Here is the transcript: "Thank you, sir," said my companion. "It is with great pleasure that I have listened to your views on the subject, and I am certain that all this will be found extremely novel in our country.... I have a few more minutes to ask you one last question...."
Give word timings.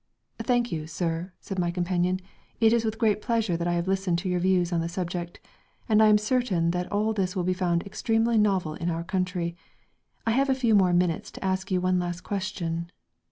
"Thank 0.39 0.71
you, 0.71 0.87
sir," 0.87 1.31
said 1.41 1.59
my 1.59 1.69
companion. 1.69 2.21
"It 2.59 2.73
is 2.73 2.83
with 2.83 2.97
great 2.97 3.21
pleasure 3.21 3.55
that 3.55 3.67
I 3.67 3.73
have 3.73 3.87
listened 3.87 4.17
to 4.17 4.29
your 4.29 4.39
views 4.39 4.73
on 4.73 4.81
the 4.81 4.89
subject, 4.89 5.39
and 5.87 6.01
I 6.01 6.07
am 6.07 6.17
certain 6.17 6.71
that 6.71 6.91
all 6.91 7.13
this 7.13 7.35
will 7.35 7.43
be 7.43 7.53
found 7.53 7.83
extremely 7.83 8.39
novel 8.39 8.73
in 8.73 8.89
our 8.89 9.03
country.... 9.03 9.55
I 10.25 10.31
have 10.31 10.49
a 10.49 10.55
few 10.55 10.73
more 10.73 10.91
minutes 10.91 11.29
to 11.33 11.45
ask 11.45 11.69
you 11.69 11.81
one 11.81 11.99
last 11.99 12.21
question...." 12.21 12.89